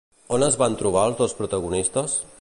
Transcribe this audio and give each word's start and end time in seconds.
On 0.37 0.45
es 0.45 0.57
van 0.61 0.77
trobar 0.79 1.05
els 1.11 1.19
dos 1.21 1.39
protagonistes? 1.43 2.21